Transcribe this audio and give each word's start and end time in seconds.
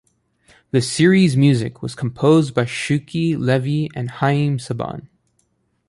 The 0.71 0.81
series' 0.81 1.37
music 1.37 1.83
was 1.83 1.93
composed 1.93 2.55
by 2.55 2.63
Shuki 2.65 3.37
Levy 3.37 3.87
and 3.93 4.09
Haim 4.09 4.57
Saban. 4.57 5.05